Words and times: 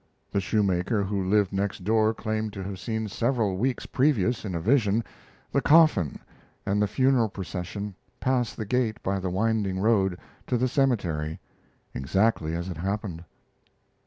The 0.31 0.41
shoemaker 0.41 1.03
who 1.03 1.23
lived 1.23 1.53
next 1.53 1.83
door 1.83 2.11
claimed 2.11 2.53
to 2.53 2.63
have 2.63 2.79
seen 2.79 3.07
several 3.07 3.55
weeks 3.55 3.85
previous, 3.85 4.43
in 4.43 4.55
a 4.55 4.59
vision, 4.59 5.03
the 5.51 5.61
coffin 5.61 6.17
and 6.65 6.81
the 6.81 6.87
funeral 6.87 7.29
procession 7.29 7.93
pass 8.19 8.55
the 8.55 8.65
gate 8.65 8.97
by 9.03 9.19
the 9.19 9.29
winding 9.29 9.77
road, 9.79 10.17
to 10.47 10.57
the 10.57 10.67
cemetery, 10.67 11.39
exactly 11.93 12.55
as 12.55 12.67
it 12.67 12.77
happened. 12.77 13.23